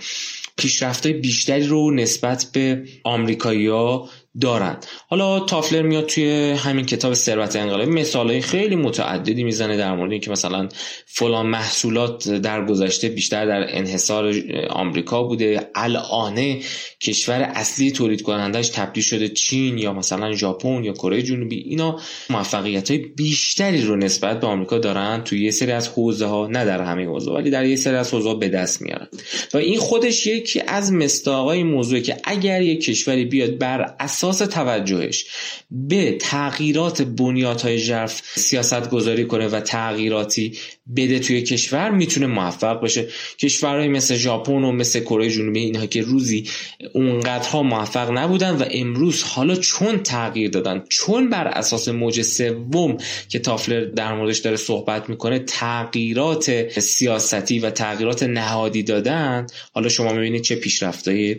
[0.57, 4.09] پیشرفت بیشتری رو نسبت به آمریکایی‌ها
[4.41, 10.12] دارند حالا تافلر میاد توی همین کتاب ثروت انقلابی مثالهای خیلی متعددی می‌زنه در مورد
[10.12, 10.69] اینکه مثلا
[11.07, 14.35] فلان محصولات در گذشته بیشتر در انحصار
[14.71, 16.61] آمریکا بوده الانه
[17.01, 21.57] کشور اصلی تولید کنندهش تبدیل شده چین یا مثلا ژاپن یا کره جنوبی.
[21.57, 26.47] اینا موفقیت های بیشتری رو نسبت به آمریکا دارن توی یه سری از حوزه ها
[26.47, 29.09] نه در همه حوزه ولی در یه سری از حوزه به دست میارن.
[29.55, 35.25] و این خودش یکی از مستاقای موضوعی که اگر یک کشوری بیاد بر اساس توجهش
[35.71, 40.59] به تغییرات بنیادهای ژرف سیاست گذاری کنه و تغییراتی
[40.97, 43.07] بده توی کشور می‌تونه موفق بشه
[43.38, 46.49] کشورهای مثل ژاپن و مثل کره جنوبی اینها که روزی
[46.93, 52.97] اونقدرها موفق نبودن و امروز حالا چون تغییر دادن چون بر اساس موج سوم
[53.29, 60.12] که تافلر در موردش داره صحبت می‌کنه تغییرات سیاستی و تغییرات نهادی دادن حالا شما
[60.12, 61.37] می‌بینید چه پیشرفتهای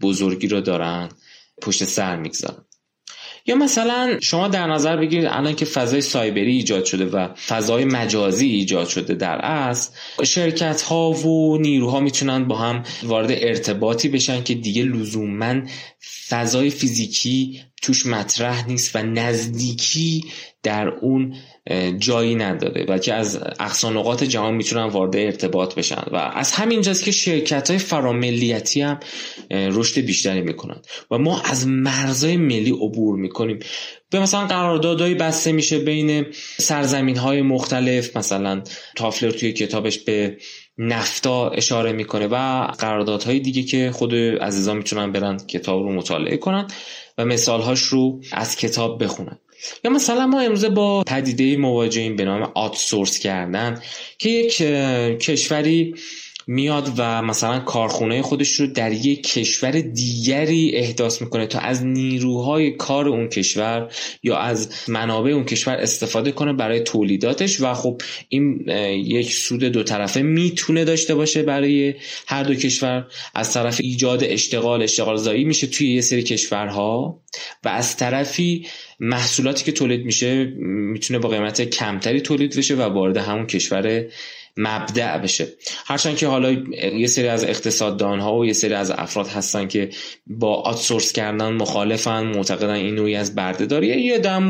[0.00, 1.08] بزرگی رو دارن.
[1.62, 2.64] پشت سر می‌گذارن
[3.46, 8.46] یا مثلا شما در نظر بگیرید الان که فضای سایبری ایجاد شده و فضای مجازی
[8.46, 9.90] ایجاد شده در اصل
[10.24, 15.54] شرکت ها و نیروها می‌تونن با هم وارد ارتباطی بشن که دیگه لزوما
[16.28, 20.24] فضای فیزیکی توش مطرح نیست و نزدیکی
[20.62, 21.34] در اون
[21.98, 26.02] جایی نداره و که از اقصا نقاط جهان می‌تونن وارد ارتباط بشن.
[26.12, 29.00] و از همینجاست که شرکت های فراملیتی هم
[29.50, 30.82] رشد بیشتری می‌کنن.
[31.10, 33.58] و ما از مرزهای ملی عبور می‌کنیم.
[34.10, 36.26] به مثلا قراردادهایی بسته میشه بین
[36.60, 38.16] سرزمین های مختلف.
[38.16, 38.62] مثلا
[38.96, 40.36] تافلر توی کتابش به
[40.78, 46.66] نفتا اشاره می‌کنه و قراردادهای دیگه که خود عزیزان می‌تونن برن کتاب رو مطالعه کنن
[47.18, 49.38] و مثالهاش رو از کتاب بخونن.
[49.84, 53.82] یا مثلا ما امروزه با پدیده مواجهیم به نام آتسورس کردن
[54.18, 54.56] که یک
[55.22, 55.94] کشوری
[56.50, 62.70] میاد و مثلا کارخونه خودش رو در یک کشور دیگری احداث می‌کنه تا از نیروهای
[62.70, 68.64] کار اون کشور یا از منابع اون کشور استفاده کنه برای تولیداتش و خب این
[69.06, 71.94] یک سود دو طرفه می‌تونه داشته باشه برای
[72.26, 73.06] هر دو کشور.
[73.34, 77.20] از طرف ایجاد اشتغال اشتغال زایی میشه توی یه سری کشورها
[77.64, 78.66] و از طرفی
[79.00, 84.04] محصولاتی که تولید میشه می‌تونه با قیمت کمتری تولید بشه و وارد همون کشور
[84.60, 85.48] مبدع بشه.
[85.86, 86.50] هرچند که حالا
[86.96, 89.90] یه سری از اقتصاددان ها و یه سری از افراد هستن که
[90.26, 94.42] با آتسورس کردن مخالفن معتقدن این نوعی از بردهداریه یه دم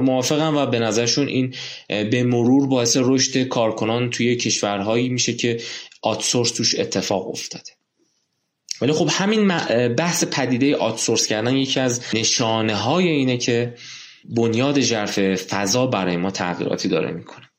[0.00, 1.54] موافقن و به نظرشون این
[1.88, 5.60] به مرور باعث رشد کارکنان توی کشورهایی میشه که
[6.02, 7.70] آتسورس توش اتفاق افتاده.
[8.80, 9.48] ولی خب همین
[9.88, 13.74] بحث پدیده آتسورس کردن یکی از نشانه های اینه که
[14.24, 17.50] بنیاد ژرف فضا برای ما تغییراتی داره می‌کنه.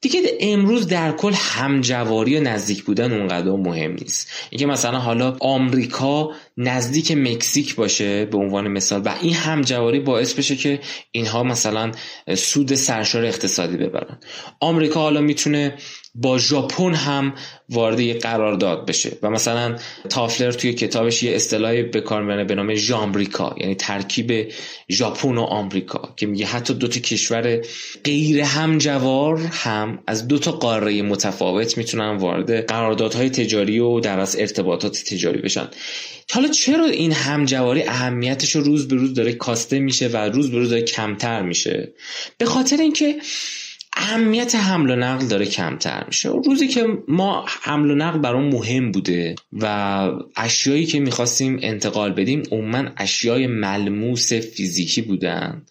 [0.00, 4.30] دیگه امروز در کل همجواری و نزدیک بودن اونقدر مهم نیست.
[4.50, 9.02] اینکه مثلا حالا آمریکا نزدیک مکزیک باشه به عنوان مثال.
[9.04, 10.80] و این همجواری باعث بشه که
[11.12, 11.92] اینها مثلا
[12.36, 14.18] سود سرشار اقتصادی ببرن.
[14.60, 15.74] آمریکا حالا می‌تونه
[16.14, 17.34] با ژاپن هم
[17.68, 19.18] وارد یه قرارداد بشه.
[19.22, 19.76] و مثلا
[20.08, 24.52] تافلر توی کتابش یه اصطلاحی به کار می‌بره به نام ژامریکا یعنی ترکیب
[24.90, 27.60] ژاپن و آمریکا که میگه حتی دو تا کشور
[28.04, 34.36] غیر همجوار هم از دو تا قاره متفاوت می‌تونن وارد قراردادهای تجاری و در از
[34.38, 35.68] ارتباطات تجاری بشن.
[36.32, 40.58] حالا چرا این همجواری اهمیتش رو روز به روز داره کاسته میشه و روز به
[40.58, 41.92] روز داره کمتر میشه؟
[42.38, 43.16] به خاطر اینکه
[43.92, 46.28] اهمیت حمل و نقل داره کمتر میشه.
[46.28, 49.66] روزی که ما حمل و نقل برام مهم بوده و
[50.36, 55.62] اشیایی که می‌خواستیم انتقال بدیم عموما اشیای ملموس فیزیکی بودن.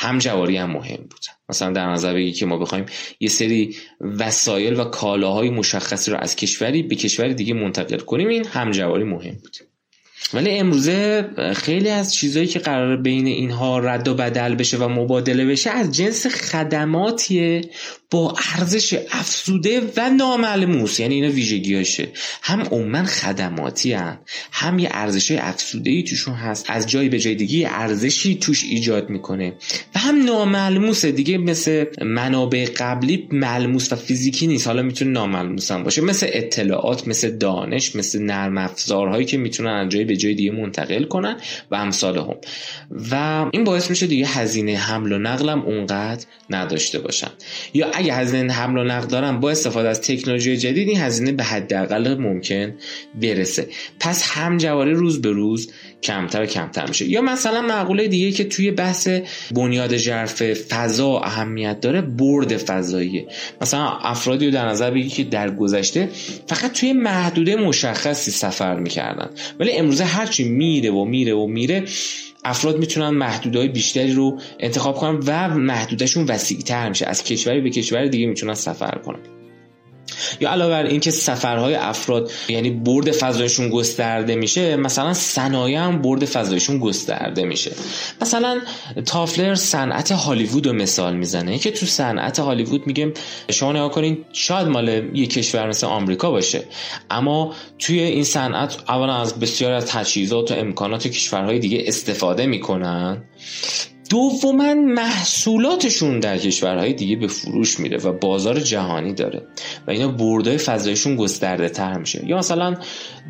[0.00, 2.86] همجواری هم مهم بودن مثلا در نظر بگی که ما بخوایم
[3.20, 8.46] یه سری وسایل و کالاهای مشخصی رو از کشوری به کشور دیگه منتقل کنیم این
[8.46, 9.67] همجواری مهم بوده
[10.34, 15.46] ولی امروزه خیلی از چیزهایی که قرار بین اینها رد و بدل بشه و مبادله
[15.46, 17.60] بشه از جنس خدماتیه
[18.10, 21.00] با ارزش افزوده و ناملموس.
[21.00, 22.08] یعنی اینا ویژگیاشه
[22.42, 24.18] هم عموما خدماتی هن.
[24.52, 26.66] هم یه ارزش افزوده ای توشون هست.
[26.68, 29.54] از جای به جای دیگه ارزشی توش ایجاد می‌کنه.
[29.94, 31.12] و هم ناملموسه.
[31.12, 34.66] دیگه مثل منابع قبلی ملموس و فیزیکی نیست.
[34.66, 36.02] حالا می‌تونه ناملموس هم باشه.
[36.02, 41.04] مثل اطلاعات مثل دانش مثل نرم افزارهایی که می‌تونن از جای به جای دیگه منتقل
[41.04, 41.36] کنن
[41.70, 42.36] و امثال هم.
[43.10, 47.30] و این باعث میشه دیگه هزینه حمل و نقلم اونقدر نداشته باشن.
[47.74, 51.44] یا اگه هزینه حمل و نقل دارن با استفاده از تکنولوژی جدید این هزینه به
[51.44, 52.74] حداقل ممکن
[53.22, 53.68] برسه.
[54.00, 57.06] پس همجواری روز به روز کمتر و کمتر میشه.
[57.06, 59.08] یا مثلا معقوله دیگه که توی بحث
[59.54, 63.26] بنیاد ژرف فضا اهمیت داره برد فضاییه.
[63.60, 66.08] مثلا افرادی رو در نظر بگی که در گذشته
[66.46, 69.30] فقط توی محدوده مشخصی سفر می‌کردن.
[69.60, 69.70] ولی
[70.00, 71.84] امروزه هرچی میره و میره و میره
[72.44, 77.06] افراد می‌تونن محدودهای بیشتری رو انتخاب کنن و محدودشون وسیعتر میشه.
[77.06, 79.37] از کشوری به کشور دیگه می‌تونن سفر کنن.
[80.40, 86.24] یا علاوه بر اینکه سفرهای افراد یعنی برد فضایشون گسترده میشه مثلا صنایع هم برد
[86.24, 87.72] فضایشون گسترده میشه.
[88.20, 88.60] مثلا
[89.06, 91.58] تافلر صنعت هالیوود رو مثال می‌زنه.
[91.58, 93.12] که تو صنعت هالیوود میگم
[93.50, 96.64] شما نگاه کنین شاید مال یه کشور مثل آمریکا باشه
[97.10, 103.22] اما توی این صنعت اولا از بسیار از تجهیزات و امکانات کشورهای دیگه استفاده می‌کنن.
[104.08, 109.42] دوما محصولاتشون در کشورهای دیگه به فروش میره و بازار جهانی داره
[109.86, 112.24] و اینا بردای فضایشون گسترده تر میشه.
[112.26, 112.74] یا مثلا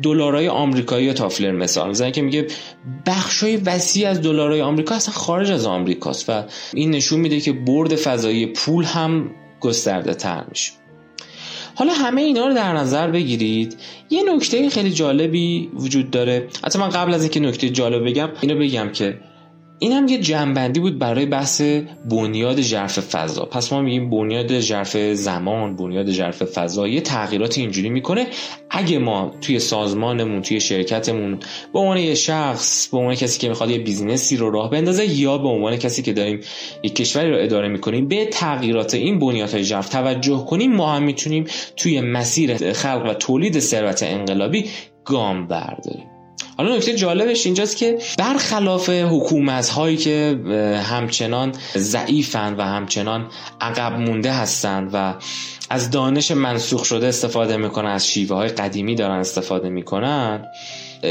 [0.03, 2.47] دلارای آمریکایی یا تافلر مثال می‌زنه که میگه
[3.05, 7.95] بخشای وسیع از دلارای آمریکا اصلا خارج از آمریکاست و این نشون میده که برد
[7.95, 10.71] فضایی پول هم گسترده تر میشه.
[11.75, 13.77] حالا همه اینا رو در نظر بگیرید.
[14.09, 16.47] یه نکته خیلی جالبی وجود داره.
[16.63, 19.17] حتی من قبل از اینکه نکته جالب بگم اینو بگم که
[19.81, 21.61] این هم یه جنبندی بود برای بحث
[22.09, 23.45] بنیاد ژرف فضا.
[23.45, 28.27] پس ما میگیم بنیاد ژرف زمان بنیاد ژرف فضا یه تغییرات اینجوری می‌کنه.
[28.69, 31.39] اگه ما توی سازمانمون توی شرکتمون
[31.73, 35.37] به عنوان یه شخص به عنوان کسی که می‌خواد یه بیزینسی رو راه بندازه یا
[35.37, 36.39] به عنوان کسی که داریم
[36.83, 41.45] یک کشوری رو اداره می‌کنیم به تغییرات این بنیادهای ژرف توجه کنیم ما هم می‌تونیم
[41.77, 44.65] توی مسیر خلق و تولید ثروت انقلابی
[45.05, 46.18] گام برداریم.
[46.57, 50.39] حالا نکته جالبش اینجاست که برخلاف حکومت هایی که
[50.83, 53.27] همچنان ضعیفند و همچنان
[53.61, 55.15] عقب مونده هستند و
[55.69, 60.45] از دانش منسوخ شده استفاده می‌کنن از شیوه های قدیمی دارن استفاده می‌کنن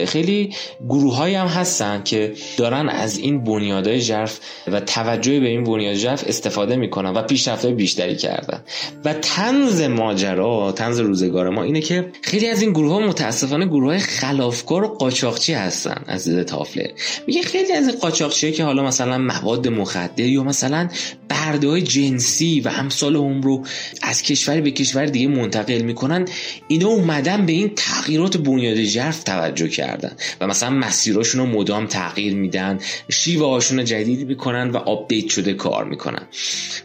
[0.06, 0.54] خیلی
[0.88, 5.94] گروه های هم هستن که دارن از این بنیادهای جرف و توجه به این بنیاد
[5.94, 8.60] جرف استفاده می‌کنن و پیشرفت بیشتری کردن.
[9.04, 13.86] و تنز ماجرا تنز روزگار ما اینه که خیلی از این گروه ها متاسفانه گروه
[13.86, 16.90] های خلافکار و قاچاقچی هستن از دید تافلر
[17.26, 20.88] میگه خیلی از این قاچاقچی که حالا مثلا مواد مخدر یا مثلا
[21.28, 23.64] برده های جنسی و امثال هم رو
[24.02, 26.24] از کشور به کشور دیگه منتقل می‌کنن
[26.68, 32.34] اینا اومدن به این تغییرات بنیاد جرف توجه کردن و مثلا مسیراشون رو مدام تغییر
[32.34, 36.26] میدن شیوه هاشون رو جدید می‌کنن و آپدیت شده کار می‌کنن.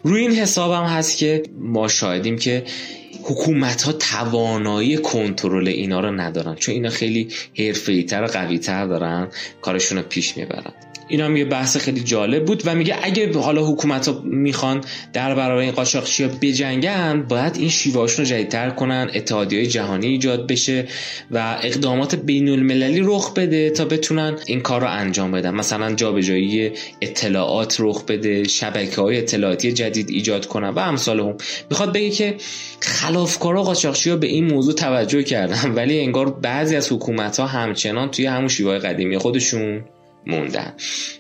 [0.04, 2.64] روی این حساب هم هست که ما شاهدیم که
[3.24, 7.28] حکومت ها توانایی کنترل اینا رو ندارن چون اینا خیلی
[7.58, 9.28] حرفه‌ای‌تر و قوی‌تر دارن
[9.62, 10.74] کارشون رو پیش می‌برن.
[11.14, 14.82] این هم یه بحث خیلی جالب بود و میگه اگه حالا حکومت ها می‌خوان
[15.14, 20.08] در برابر این قاچاقچی ها بجنگن باید این شیوهاشون رو جدیدتر کنن اتحادی های جهانی
[20.08, 20.88] ایجاد بشه
[21.32, 25.50] و اقدامات بین المللی رخ بده تا بتونن این کار رو انجام بدن.
[25.50, 31.38] مثلا جابجایی اطلاعات رخ بده شبکه های اطلاعاتی جدید ایجاد کنن و امثال هم.
[31.70, 32.36] می‌خواد بگه که
[32.80, 38.12] خلافکارا قاچاقچی ها به این موضوع توجه کردن ولی انگار بعضی از حکومت ها همچنان
[38.12, 39.84] توی همون شیوه قدیمی خودشون
[40.28, 40.74] موندن.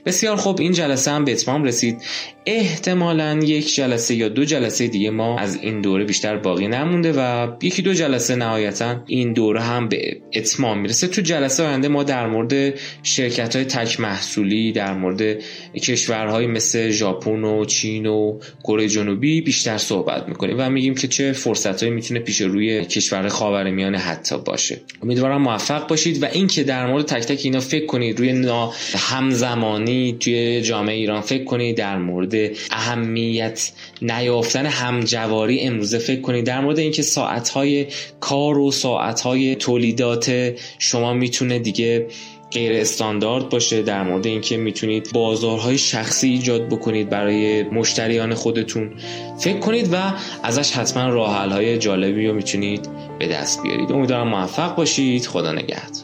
[0.06, 1.98] بسیار خوب این جلسه هم به اتمام رسید.
[2.46, 7.48] احتمالا یک جلسه یا دو جلسه دیگه ما از این دوره بیشتر باقی نمونده و
[7.62, 11.08] یکی دو جلسه نهایتا این دوره هم به اتمام می‌رسه.
[11.08, 12.74] تو جلسه آینده ما در مورد
[13.04, 15.42] شرکت های تک محصولی در مورد
[15.82, 21.32] کشورهای مثل ژاپن و چین و کره جنوبی بیشتر صحبت می‌کنیم و میگیم که چه
[21.32, 24.82] فرصتهایی می‌تونه پیش روی کشور خاورمیانه حتی باشه.
[25.04, 30.18] امیدوارم موفق باشید و اینکه در مورد تک تک اینا فکر کنید روی نا همزمانی
[30.20, 32.34] توی جامعه ایران فکر کنید در مورد
[32.72, 33.72] اهمیت
[34.02, 37.88] نیافتن همجواری امروزه فکر کنید در مورد اینکه ساعتهای
[38.20, 42.08] کار و ساعتهای تولیدات شما می‌تونه دیگه
[42.52, 48.92] غیر استاندارد باشه در مورد اینکه می‌تونید بازارهای شخصی ایجاد بکنید برای مشتریان خودتون.
[49.40, 50.14] فکر کنید و
[50.44, 52.90] ازش حتما راه های جالبی رو می‌تونید
[53.20, 53.92] به دست بیارید.
[53.92, 55.26] امیدوارم موفق باشید.
[55.26, 56.03] خدا نگهدار.